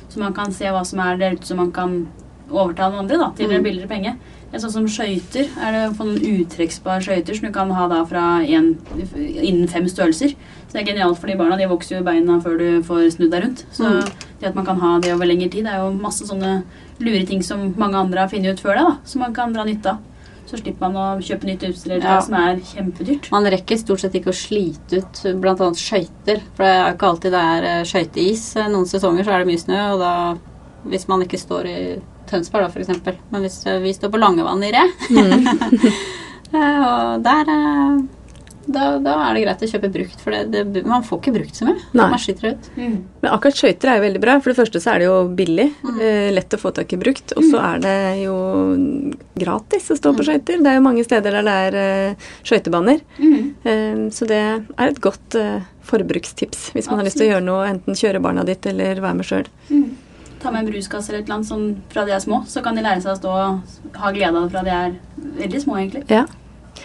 [0.09, 2.03] Så man kan se hva som er der ute som man kan
[2.51, 4.15] overta noen andre da, til en billigere penge.
[4.55, 5.49] Sånn som skøyter.
[5.60, 9.88] Er det på noen uttrekksbare skøyter som du kan ha da fra en, innen fem
[9.91, 10.31] størrelser.
[10.31, 11.58] Så det er genialt for de barna.
[11.60, 13.65] De vokser jo i beina før du får snudd deg rundt.
[13.75, 14.13] Så mm.
[14.39, 16.62] det at man kan ha det over lengre tid, det er jo masse sånne
[17.03, 19.67] lure ting som mange andre har funnet ut før deg, da, som man kan dra
[19.67, 20.03] nytte av.
[20.45, 22.19] Så slipper man å kjøpe nytt utstyr ja.
[22.21, 23.31] som er kjempedyrt.
[23.34, 25.69] Man rekker stort sett ikke å slite ut bl.a.
[25.73, 26.43] skøyter.
[26.53, 28.43] For det er ikke alltid det er eh, skøyteis.
[28.69, 30.13] Noen sesonger så er det mye snø, og da
[30.86, 31.79] hvis man ikke står i
[32.29, 33.23] Tønsberg, da, f.eks.
[33.31, 35.49] Men hvis eh, vi står på Langevann i Re, mm.
[36.55, 37.49] Eh, og der
[38.65, 41.57] da, da, er det greit å kjøpe brukt, for det, det, man får ikke brukt
[41.57, 41.77] så mye.
[41.93, 42.07] Nei.
[42.13, 42.69] Man sliter ut.
[42.73, 42.95] Mm.
[43.21, 44.38] Men akkurat skøyter er jo veldig bra.
[44.41, 45.67] For det første så er det jo billig.
[45.85, 45.99] Mm.
[46.07, 47.35] Eh, lett å få tak i brukt.
[47.38, 47.67] Og så mm.
[47.67, 48.38] er det jo
[49.45, 50.29] gratis å stå på mm.
[50.31, 50.63] skøyter.
[50.65, 53.05] Det er jo mange steder der det er uh, skøytebaner.
[53.19, 53.38] Mm.
[53.61, 56.97] Eh, så det er et godt uh, forbrukstips hvis man Absolutt.
[56.97, 59.51] har lyst til å gjøre noe, enten kjøre barna ditt eller være med sjøl.
[60.45, 62.77] Ta med en bruskasse eller et eller annet sånn fra de er små, så kan
[62.77, 64.97] de lære seg å stå og ha glede av det fra de er
[65.39, 66.03] veldig små, egentlig.
[66.13, 66.27] Ja.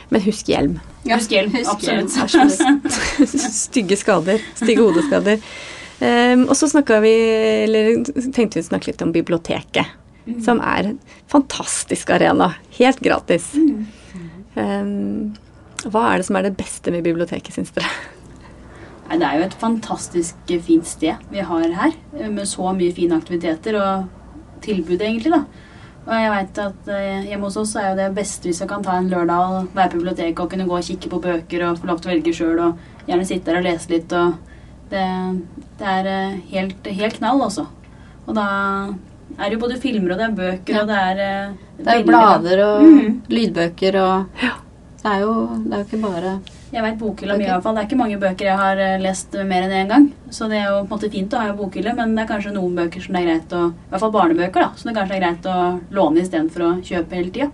[0.08, 0.78] Men husk hjelm.
[1.04, 1.52] Ja, husk hjelm.
[1.68, 2.16] Absolutt.
[2.24, 3.36] Absolutt.
[3.60, 4.40] Stygge skader.
[4.56, 5.44] Stygge hodeskader.
[6.00, 6.70] Um, og så
[7.04, 7.12] vi,
[7.66, 7.90] eller
[8.32, 9.92] tenkte vi å snakke litt om biblioteket.
[10.24, 10.40] Mm.
[10.44, 12.54] Som er en fantastisk arena.
[12.78, 13.52] Helt gratis.
[13.52, 13.84] Mm.
[14.56, 17.92] Um, hva er det som er det beste med biblioteket, syns dere?
[19.10, 21.94] Nei, det er jo et fantastisk fint sted vi har her.
[22.30, 24.04] Med så mye fine aktiviteter og
[24.62, 25.32] tilbud, egentlig.
[25.34, 25.40] da.
[26.06, 28.84] Og jeg vet at uh, hjemme hos oss er jo det beste hvis vi kan
[28.86, 31.80] ta en lørdag og være på biblioteket og kunne gå og kikke på bøker og
[31.80, 34.14] få lov til å velge sjøl og gjerne sitte der og lese litt.
[34.14, 34.38] og
[34.94, 35.04] Det,
[35.82, 37.66] det er helt, helt, knall, også.
[38.28, 38.46] Og da
[39.36, 40.84] er det jo både filmer og det er bøker ja.
[40.84, 41.20] og det er
[41.50, 43.20] uh, Det er blader og mm.
[43.34, 44.54] lydbøker og ja.
[45.02, 46.38] det, er jo, det er jo ikke bare
[46.70, 47.42] jeg vet bokhylla okay.
[47.42, 47.74] mye, i hvert fall.
[47.76, 50.06] Det er ikke mange bøker jeg har eh, lest mer enn én gang.
[50.30, 52.30] Så det er jo på en måte fint å ha en bokhylle, men det er
[52.30, 54.70] kanskje noen bøker som det er greit å I hvert fall barnebøker, da.
[54.78, 55.56] Som det kanskje er greit å
[55.98, 57.50] låne istedenfor å kjøpe hele tida.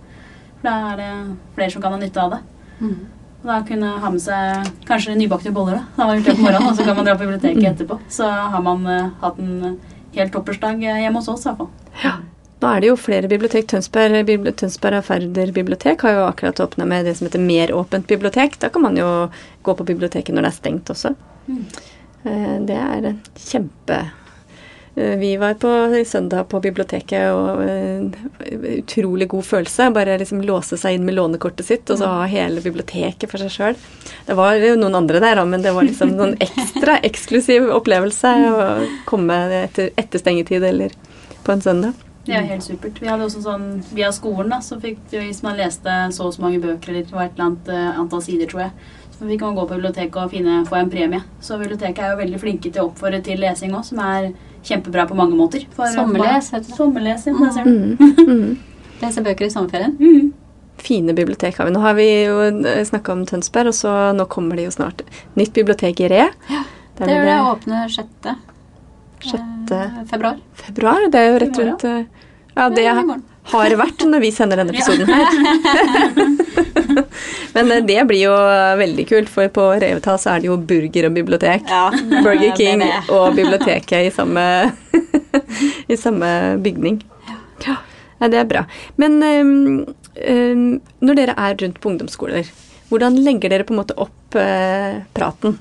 [0.59, 1.11] For da er det
[1.57, 2.41] flere som kan ha nytte av det.
[2.77, 2.95] Mm.
[3.37, 5.83] Og da kunne ha med seg kanskje nybakte boller, da.
[5.95, 7.99] Da har man gjort det på morgenen, og så kan man dra på biblioteket etterpå.
[8.13, 9.77] Så har man uh, hatt en
[10.17, 12.01] helt toppersdag hjemme hos oss, i hvert fall.
[12.05, 12.17] Ja.
[12.57, 13.67] Nå er det jo flere bibliotek.
[13.69, 18.57] Tønsberg, bibli Tønsberg Færder bibliotek har jo akkurat åpna med det som heter meråpent bibliotek.
[18.61, 19.09] Da kan man jo
[19.61, 21.13] gå på biblioteket når det er stengt også.
[21.47, 21.65] Mm.
[22.67, 24.01] Det er kjempe
[24.97, 29.89] Eh, Vi var på søndag på biblioteket, og eh, utrolig god følelse.
[29.93, 33.53] Bare liksom låse seg inn med lånekortet sitt, og så ha hele biblioteket for seg
[33.53, 33.77] sjøl.
[34.25, 38.67] Det var jo noen andre der, men det var liksom noen ekstra eksklusiv opplevelse å
[39.05, 40.97] komme etter, etter stengetid eller
[41.45, 42.06] på en søndag.
[42.27, 43.01] Det er helt supert.
[43.01, 46.35] Vi hadde også sånn, Via skolen da, så fikk vi, hvis man leste så og
[46.35, 49.29] så mange bøker eller det var et eller annet eh, antall sider, tror jeg, så
[49.29, 51.21] fikk man gå på biblioteket og finne, få en premie.
[51.41, 54.33] Så biblioteket er jo veldig flinke til å oppfordre til lesing òg, som er
[54.67, 55.63] kjempebra på mange måter.
[55.77, 56.75] For Sommerles, heter det.
[56.77, 57.37] Sommerles, ja.
[57.39, 58.43] Der ser du.
[59.01, 59.95] Lese bøker i sommerferien.
[60.01, 60.33] Mm.
[60.81, 61.73] Fine bibliotek har vi.
[61.73, 62.37] Nå har vi jo
[62.85, 65.01] snakka om Tønsberg, og så nå kommer det jo snart
[65.37, 66.27] nytt bibliotek i Re.
[66.51, 66.65] Ja,
[66.99, 67.39] Det gjør det.
[67.53, 67.97] Åpner 6.
[67.97, 68.35] Sjette
[69.25, 70.37] eh, februar.
[70.53, 71.09] februar.
[71.11, 72.03] Det er jo rett rundt eh,
[72.57, 72.85] Ja, det
[73.53, 75.25] har vært når vi sender denne episoden her.
[77.55, 78.35] Men eh, det blir jo
[78.81, 81.69] veldig kult, for på Revetal så er det jo burger og bibliotek.
[82.25, 84.43] Burger King og biblioteket i samme,
[85.93, 86.29] i samme
[86.63, 87.01] bygning.
[87.65, 87.79] Ja,
[88.19, 88.65] ja, det er bra.
[89.01, 92.51] Men øhm, når dere er rundt på ungdomsskoler,
[92.91, 94.37] hvordan legger dere på en måte opp
[95.17, 95.57] praten?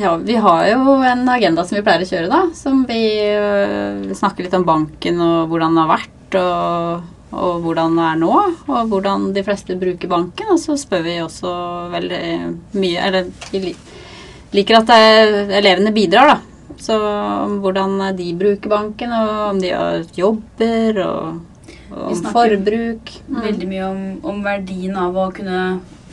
[0.00, 2.38] Ja, vi har jo en agenda som vi pleier å kjøre, da.
[2.56, 3.00] Som vi
[3.36, 8.20] øh, snakker litt om banken og hvordan den har vært, og, og hvordan det er
[8.22, 8.30] nå.
[8.70, 10.54] Og hvordan de fleste bruker banken.
[10.54, 11.52] Og så spør vi også
[11.92, 12.22] veldig
[12.80, 13.74] mye Eller vi
[14.56, 16.38] liker at det, elevene bidrar, da.
[16.80, 22.18] Så om hvordan de bruker banken, og om de har jobber, og, og Vi om
[22.22, 23.12] snakker forbruk.
[23.28, 23.40] Mm.
[23.50, 24.00] Veldig mye om,
[24.32, 25.60] om verdien av å kunne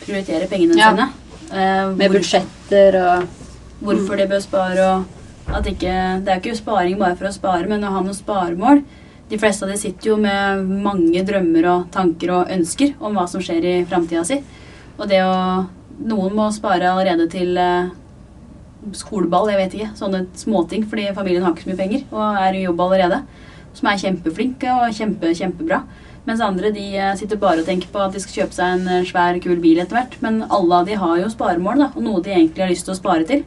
[0.04, 0.92] prioritere pengene Ja.
[0.92, 1.08] sine.
[1.48, 3.47] Eh, Med budsjetter og
[3.82, 5.94] hvorfor de bør spare, og at ikke
[6.26, 8.84] Det er ikke sparing bare for å spare, men å ha noen sparemål.
[9.30, 13.26] De fleste av de sitter jo med mange drømmer og tanker og ønsker om hva
[13.28, 14.42] som skjer i framtida si.
[14.98, 17.88] Og det å Noen må spare allerede til eh,
[18.94, 19.94] skoleball, jeg vet ikke.
[19.98, 23.18] Sånne småting, fordi familien har ikke så mye penger og er i jobb allerede.
[23.74, 25.80] Som er kjempeflink og kjempe, kjempebra.
[26.28, 28.90] Mens andre de eh, sitter bare og tenker på at de skal kjøpe seg en
[28.98, 30.18] eh, svær, kul bil etter hvert.
[30.24, 32.96] Men alle av de har jo sparemål, da, og noe de egentlig har lyst til
[32.96, 33.46] å spare til.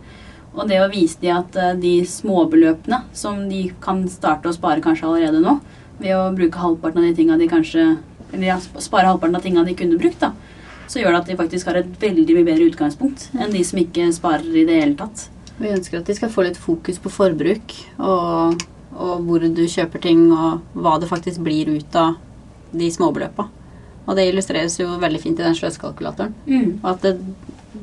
[0.57, 4.81] Og det å vise de at eh, de småbeløpene som de kan starte å spare
[4.85, 5.59] kanskje allerede nå,
[6.01, 7.83] ved å bruke halvparten av de tinga de kanskje
[8.31, 10.31] Eller ja, spare halvparten av tinga de kunne brukt, da,
[10.89, 13.81] så gjør det at de faktisk har et veldig mye bedre utgangspunkt enn de som
[13.83, 15.25] ikke sparer i det hele tatt.
[15.59, 18.63] Vi ønsker at de skal få litt fokus på forbruk, og,
[18.95, 22.15] og hvor du kjøper ting, og hva det faktisk blir ut av
[22.73, 23.49] de småbeløpa.
[24.09, 26.33] Og det illustreres jo veldig fint i den sløskalkulatoren.
[26.83, 27.13] Og at det,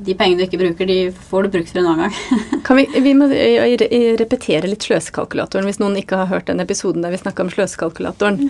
[0.08, 0.98] de pengene du ikke bruker, de
[1.30, 2.42] får du brukt for en annen gang.
[2.68, 7.06] Kan vi, vi må re- repetere litt sløsekalkulatoren, hvis noen ikke har hørt den episoden
[7.06, 8.42] der vi snakka om sløsekalkulatoren.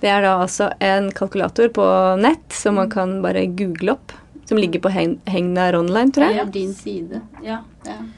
[0.00, 1.84] Det er da altså en kalkulator på
[2.22, 4.14] nett som man kan bare google opp.
[4.46, 6.38] Som ligger på Hegn- Hegnar online, tror jeg.
[6.38, 7.18] Er din side.
[7.42, 7.56] Ja.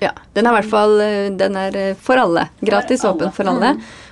[0.02, 0.98] Ja, Den er i hvert fall
[1.40, 2.50] den er for alle.
[2.60, 3.70] Gratis, åpen for alle.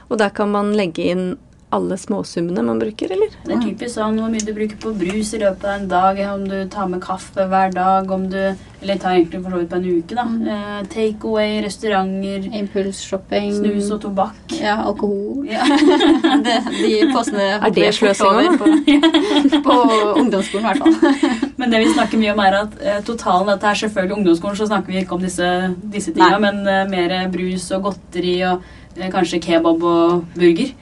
[0.09, 1.27] Og der kan man legge inn
[1.75, 3.33] alle småsummene man bruker, eller?
[3.43, 6.21] Det er typisk sånn hvor mye du bruker på brus i løpet av en dag,
[6.31, 8.41] om du tar med kaffe hver dag, om du
[8.83, 10.25] Eller tar egentlig for så vidt på en uke, da.
[10.53, 13.55] Eh, Takeaway, restauranter, Impulsshopping.
[13.57, 14.53] snus og tobakk.
[14.61, 15.47] Ja, alkohol.
[15.49, 15.65] Ja.
[16.45, 18.69] det, de postene Er det sløsing over på,
[19.67, 19.77] på
[20.21, 21.27] ungdomsskolen, i hvert fall.
[21.59, 24.69] Men det vi snakker mye om, er at eh, totalen Dette er selvfølgelig ungdomsskolen, så
[24.69, 25.51] snakker vi ikke om disse,
[25.97, 28.61] disse tinga, men eh, mer brus og godteri og
[29.01, 30.77] eh, kanskje kebab og burger.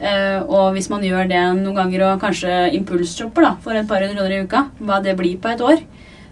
[0.00, 4.00] Eh, og hvis man gjør det noen ganger og kanskje impulsshopper da, for et par
[4.00, 5.82] hundre kroner i uka, hva det blir på et år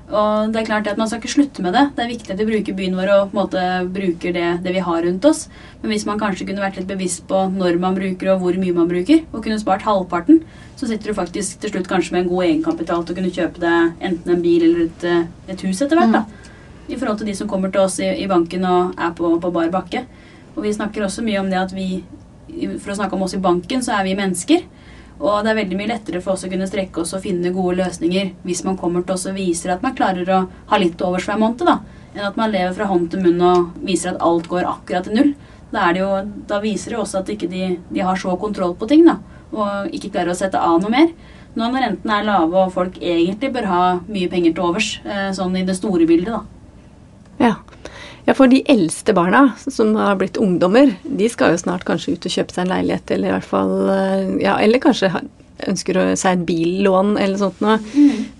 [0.08, 1.82] Og det er klart at Man skal ikke slutte med det.
[1.92, 4.72] Det er viktig at vi bruker byen vår og på en måte bruker det, det
[4.72, 5.50] vi har rundt oss.
[5.82, 8.72] Men hvis man kanskje kunne vært litt bevisst på når man bruker og hvor mye
[8.72, 10.40] man bruker, og kunne spart halvparten,
[10.80, 13.60] så sitter du faktisk til slutt kanskje med en god egenkapital til å kunne kjøpe
[13.60, 16.16] deg enten en bil eller et, eh, et hus etter hvert.
[16.16, 16.24] da.
[16.88, 19.52] I forhold til de som kommer til oss i, i banken og er på, på
[19.52, 20.06] bar bakke.
[20.56, 22.00] Og vi snakker også mye om det at vi
[22.78, 24.64] For å snakke om oss i banken, så er vi mennesker.
[25.18, 27.80] Og det er veldig mye lettere for oss å kunne strekke oss og finne gode
[27.80, 31.26] løsninger hvis man kommer til oss og viser at man klarer å ha litt overs
[31.26, 31.80] hver måned, da.
[32.14, 35.18] Enn at man lever fra hånd til munn og viser at alt går akkurat til
[35.18, 35.32] null.
[35.74, 36.06] Da, jo,
[36.48, 39.18] da viser det også at ikke de, de har så kontroll på ting, da.
[39.52, 41.10] Og ikke klarer å sette av noe mer.
[41.58, 45.28] Nå når rentene er lave og folk egentlig bør ha mye penger til overs, eh,
[45.34, 46.44] sånn i det store bildet, da.
[47.42, 47.52] Ja.
[48.28, 52.26] Ja, for de eldste barna som har blitt ungdommer, de skal jo snart kanskje ut
[52.28, 55.08] og kjøpe seg en leilighet, eller i hvert fall eh, Ja, eller kanskje
[55.68, 57.78] ønsker å seg et billån eller sånt noe.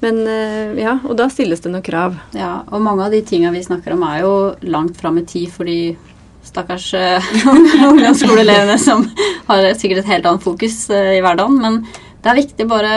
[0.03, 2.18] Men eh, ja, og da stilles det noen krav.
[2.37, 4.35] Ja, og mange av de tinga vi snakker om, er jo
[4.68, 5.96] langt fram i tid for de
[6.44, 7.33] stakkars eh,
[7.88, 9.09] ungdomsskoleelevene som
[9.48, 11.57] har sikkert et helt annet fokus i hverdagen.
[11.64, 11.81] Men
[12.20, 12.94] det er viktig bare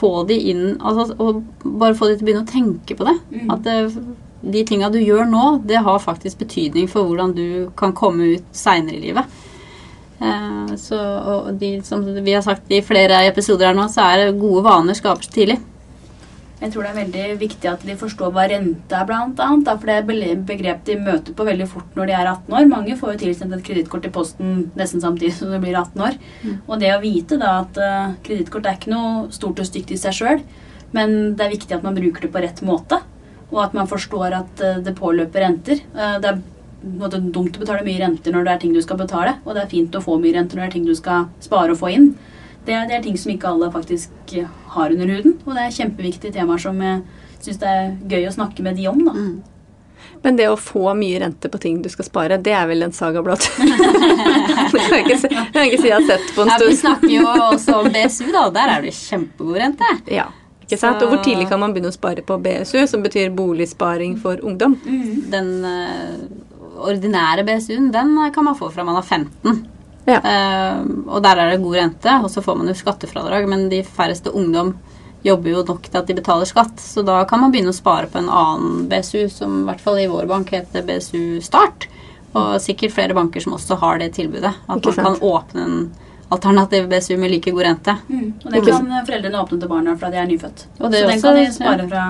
[0.00, 3.16] få de inn altså, og bare få de til å begynne å tenke på det.
[3.52, 3.78] At det,
[4.40, 8.52] de tinga du gjør nå, det har faktisk betydning for hvordan du kan komme ut
[8.56, 9.40] seinere i livet.
[10.20, 14.24] Eh, så, og de, som vi har sagt i flere episoder her nå, så er
[14.24, 15.60] det gode vaner skapes tidlig.
[16.60, 19.70] Jeg tror det er veldig viktig at de forstår hva rente er, blant annet.
[19.70, 22.66] For det er et begrep de møter på veldig fort når de er 18 år.
[22.68, 26.18] Mange får jo tilsendt et kredittkort i posten nesten samtidig som de blir 18 år.
[26.44, 26.58] Mm.
[26.66, 29.98] Og det å vite da at uh, kredittkort er ikke noe stort og stygt i
[30.00, 30.44] seg sjøl,
[30.92, 33.00] men det er viktig at man bruker det på rett måte.
[33.50, 35.82] Og at man forstår at uh, det påløper renter.
[35.94, 36.42] Uh, det er
[37.00, 39.64] måte, dumt å betale mye renter når det er ting du skal betale, og det
[39.64, 41.92] er fint å få mye renter når det er ting du skal spare og få
[41.96, 42.12] inn.
[42.64, 44.34] Det, det, er ting som ikke alle faktisk
[44.74, 45.38] har under huden.
[45.46, 47.00] Og det er kjempeviktige temaer som jeg
[47.40, 49.00] syns det er gøy å snakke med de om.
[49.06, 49.14] da.
[49.16, 49.38] Mm.
[50.22, 52.92] Men det å få mye rente på ting du skal spare, det er vel en
[52.92, 53.46] saga blått?
[53.56, 56.66] det kan jeg ikke si, jeg ikke si jeg har sett på en stund.
[56.66, 58.44] Ja, vi snakker jo også om BSU, da.
[58.56, 59.96] Der er det kjempegod rente.
[60.12, 60.28] Ja,
[60.70, 61.02] ikke sant?
[61.02, 64.76] Og hvor tidlig kan man begynne å spare på BSU, som betyr boligsparing for ungdom?
[64.86, 65.16] Mm.
[65.32, 69.64] Den uh, ordinære BSU-en, den kan man få fra man er 15.
[70.06, 70.20] Ja.
[70.22, 73.82] Uh, og der er det god rente, og så får man jo skattefradrag, men de
[73.82, 74.76] færreste ungdom
[75.26, 78.08] jobber jo nok til at de betaler skatt, så da kan man begynne å spare
[78.08, 81.90] på en annen BSU, som i hvert fall i vår bank heter BSU Start.
[82.30, 84.52] Og sikkert flere banker som også har det tilbudet.
[84.70, 85.80] At man kan åpne en
[86.30, 87.96] alternativ BSU med like god rente.
[88.08, 90.66] Mm, og det kan foreldrene åpne til barna fra de er nyfødt.
[90.78, 92.04] så den kan de spare fra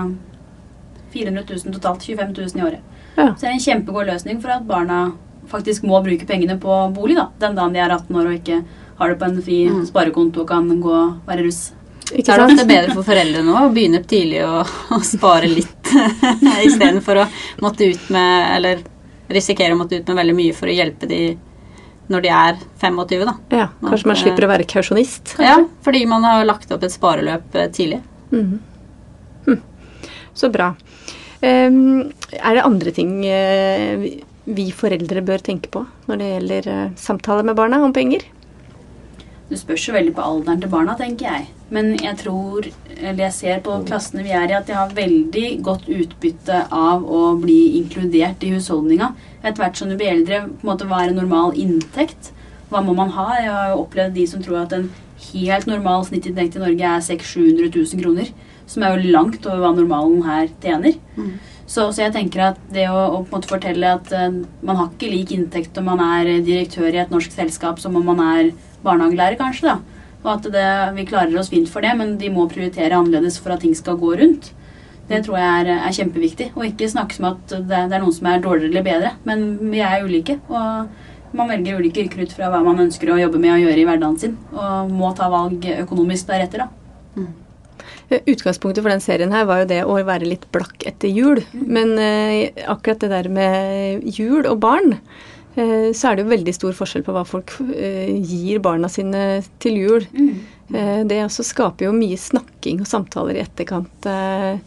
[1.12, 2.80] 400 000 totalt, 25 000 i året.
[3.16, 3.34] Ja.
[3.34, 5.00] Så det er en kjempegod løsning for at barna
[5.50, 8.62] faktisk må bruke pengene på bolig da, den dagen de er 18 år og ikke
[9.00, 9.82] har det på en fri mm.
[9.88, 11.72] sparekonto og kan gå og være russ.
[12.10, 14.62] Ikke så er det ofte bedre for foreldrene å begynne tidlig å,
[14.94, 15.92] å spare litt
[16.68, 17.28] istedenfor å
[17.62, 18.82] måtte ut med Eller
[19.30, 21.20] risikere å måtte ut med veldig mye for å hjelpe de
[22.10, 23.34] når de er 25, da.
[23.54, 25.36] Ja, Kanskje man slipper å være kausjonist?
[25.42, 28.00] Ja, fordi man har lagt opp et spareløp eh, tidlig.
[28.34, 28.58] Mm.
[29.46, 29.60] Hm.
[30.34, 30.72] Så bra.
[31.40, 34.02] Um, er det andre ting uh,
[34.50, 38.26] vi foreldre bør tenke på når det gjelder uh, samtaler med barna om penger?
[39.50, 41.46] Det spørs jo veldig på alderen til barna, tenker jeg.
[41.74, 45.46] Men jeg tror, eller jeg ser på klassene vi er i, at de har veldig
[45.66, 49.10] godt utbytte av å bli inkludert i husholdninga.
[49.42, 52.30] Etter hvert som du blir eldre, på en måte hva er en normal inntekt?
[52.70, 53.26] Hva må man ha?
[53.40, 54.86] Jeg har jo opplevd de som tror at en
[55.32, 58.32] helt normal snittinntekt i Norge er 600 000-700 000 kroner.
[58.70, 60.94] Som er jo langt over hva normalen her tjener.
[61.18, 61.34] Mm.
[61.70, 64.30] Så, så, jeg tenker at det å, å på en måte fortelle at uh,
[64.66, 68.10] man har ikke lik inntekt om man er direktør i et norsk selskap som om
[68.10, 68.50] man er
[68.84, 69.74] barnehagelærer, kanskje.
[69.74, 70.00] da.
[70.20, 73.54] Og at det, vi klarer oss fint for det, men de må prioritere annerledes for
[73.54, 74.52] at ting skal gå rundt.
[75.10, 76.50] Det tror jeg er, er kjempeviktig.
[76.54, 79.14] Og ikke snakke som at det, det, er noen som er dårligere eller bedre.
[79.26, 80.38] Men vi er ulike.
[80.52, 83.82] Og man velger ulike yrker ut fra hva man ønsker å jobbe med og gjøre
[83.82, 84.36] i hverdagen sin.
[84.54, 86.68] Og må ta valg økonomisk deretter, da.
[87.16, 87.32] Mm.
[88.10, 91.42] Utgangspunktet for den serien her var jo det å være litt blakk etter jul.
[91.54, 91.66] Mm.
[91.78, 94.98] Men eh, akkurat det der med jul og barn,
[95.56, 99.80] så er det jo veldig stor forskjell på hva folk eh, gir barna sine til
[99.80, 100.06] jul.
[100.14, 100.36] Mm.
[100.74, 104.06] Eh, det også skaper jo mye snakking og samtaler i etterkant.
[104.06, 104.60] Eh,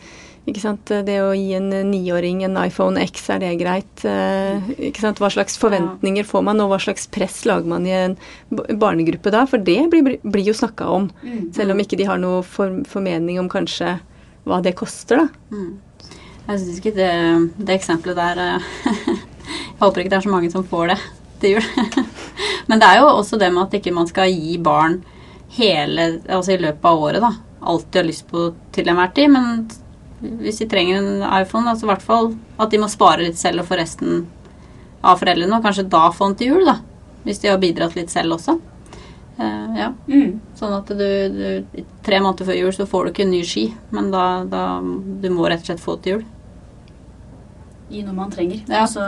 [0.44, 0.92] ikke sant?
[1.08, 4.04] Det å gi en niåring en iPhone X, er det greit?
[4.04, 5.22] Eh, ikke sant?
[5.24, 8.18] Hva slags forventninger får man, og hva slags press lager man i en
[8.52, 9.46] barnegruppe da?
[9.48, 11.54] For det blir, blir jo snakka om, mm.
[11.56, 13.96] selv om ikke de har noe formening om kanskje
[14.44, 15.56] hva det koster, da.
[15.56, 15.74] Mm.
[16.44, 17.12] Jeg syns ikke det,
[17.56, 19.14] det eksempelet der eh,
[19.86, 21.00] håper ikke det er så mange som får det
[21.44, 22.04] til jul.
[22.72, 25.02] Men det er jo også det med at ikke man skal gi barn
[25.54, 27.34] hele Altså i løpet av året, da.
[27.70, 29.30] Alt de har lyst på til enhver tid.
[29.30, 29.68] Men
[30.42, 33.64] hvis de trenger en iPhone, altså i hvert fall at de må spare litt selv
[33.64, 34.26] og få resten
[35.04, 36.80] av foreldrene, og kanskje da få den til jul, da.
[37.24, 38.58] Hvis de har bidratt litt selv også.
[39.34, 39.90] Uh, ja.
[40.08, 40.40] Mm.
[40.58, 43.64] Sånn at du, du, Tre måneder før jul så får du ikke en ny ski,
[43.90, 46.26] men da, da Du må rett og slett få til jul.
[47.94, 48.64] Gi noe man trenger.
[48.68, 48.84] Ja.
[48.90, 49.06] Så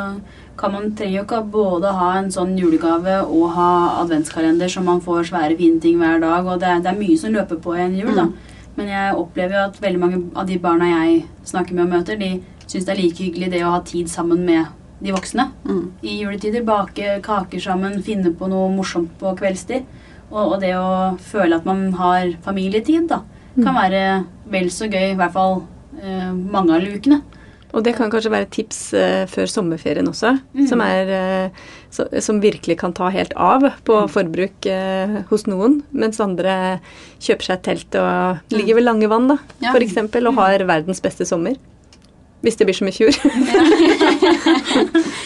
[0.59, 3.69] kan man trenger jo ikke både ha en sånn julegave og ha
[4.03, 7.17] adventskalender som man får svære, fine ting hver dag, og det er, det er mye
[7.19, 8.19] som løper på i en jul, mm.
[8.21, 8.55] da.
[8.75, 12.19] Men jeg opplever jo at veldig mange av de barna jeg snakker med og møter,
[12.19, 12.31] de
[12.65, 14.71] syns det er like hyggelig det å ha tid sammen med
[15.03, 15.49] de voksne.
[15.67, 15.85] Mm.
[16.03, 19.87] I juletider bake kaker sammen, finne på noe morsomt på kveldstid.
[20.31, 23.21] Og, og det å føle at man har familietid, da,
[23.55, 23.79] kan mm.
[23.79, 24.03] være
[24.51, 25.61] vel så gøy, i hvert fall
[26.01, 27.21] eh, mange av lukene.
[27.75, 30.65] Og det kan kanskje være et tips uh, før sommerferien også, mm.
[30.71, 34.11] som, er, uh, så, som, virkelig kan ta helt av på mm.
[34.13, 36.79] forbruk uh, hos noen, mens andre
[37.19, 39.75] kjøper seg et telt og ligger ved lange vann, da, ja.
[39.75, 40.39] f.eks., og mm.
[40.39, 41.59] har verdens beste sommer.
[42.43, 43.15] Hvis det blir som i fjor.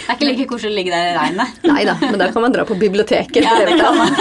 [0.10, 1.58] Det er ikke like koselig å ligge der i regnet.
[1.70, 4.16] Nei da, men da kan man dra på biblioteket Ja, det kan man.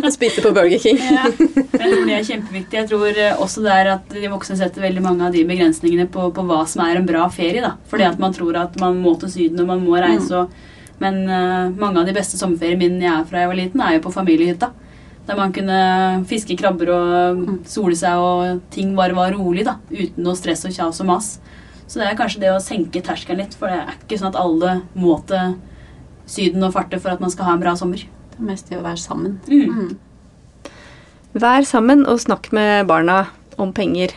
[0.00, 0.96] og spise på Burger King.
[0.96, 1.26] Ja.
[1.28, 2.78] Jeg tror det er kjempeviktig.
[2.78, 6.06] Jeg tror eh, også det er at de voksne setter veldig mange av de begrensningene
[6.12, 7.60] på, på hva som er en bra ferie.
[7.64, 7.74] da.
[7.90, 10.40] Fordi at man tror at man må til Syden og man må reise.
[10.40, 13.84] Og, men uh, mange av de beste sommerferiene mine jeg er fra jeg var liten,
[13.84, 14.72] er jo på familiehytta.
[15.28, 15.76] Der man kunne
[16.28, 19.64] fiske krabber og sole seg, og ting bare var rolig.
[19.68, 21.34] da, Uten noe stress og kjas og mas.
[21.86, 24.40] Så det er kanskje det å senke terskelen litt, for det er ikke sånn at
[24.40, 25.56] alle må til
[26.24, 28.00] Syden og farte for at man skal ha en bra sommer.
[28.32, 29.36] Det er mest det å være sammen.
[29.44, 29.96] Mm.
[31.36, 33.26] Vær sammen og snakk med barna
[33.60, 34.14] om penger.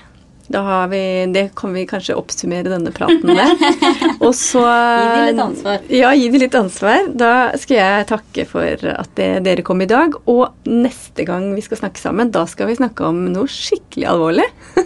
[0.47, 0.99] Da har vi,
[1.35, 3.63] det kan vi kanskje oppsummere denne praten med.
[4.25, 5.81] Og så Gi dem litt ansvar.
[5.91, 7.09] Ja, gi dem litt ansvar.
[7.19, 10.15] Da skal jeg takke for at det, dere kom i dag.
[10.31, 14.47] Og neste gang vi skal snakke sammen, da skal vi snakke om noe skikkelig alvorlig.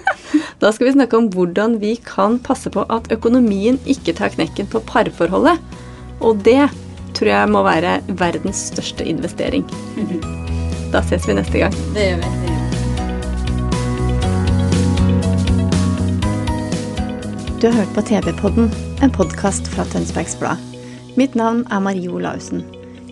[0.61, 4.69] Da skal vi snakke om hvordan vi kan passe på at økonomien ikke tar knekken
[4.69, 5.57] på parforholdet.
[6.21, 6.67] Og det
[7.17, 9.65] tror jeg må være verdens største investering.
[10.91, 11.77] Da ses vi neste gang.
[11.95, 12.50] Det gjør vi.
[17.61, 18.71] Du har hørt på TV-podden,
[19.05, 20.57] en podkast fra Tønsbergs Blad.
[21.13, 22.63] Mitt navn er Marie Olaussen.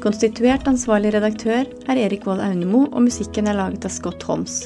[0.02, 4.64] Konstituert ansvarlig redaktør er Erik Vold Aunemo, og musikken er laget av Scott Holmes.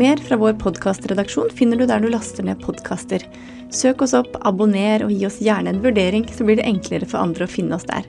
[0.00, 3.28] Mer fra vår podkastredaksjon finner du der du laster ned podkaster.
[3.68, 7.20] Søk oss opp, abonner og gi oss gjerne en vurdering, så blir det enklere for
[7.20, 8.08] andre å finne oss der.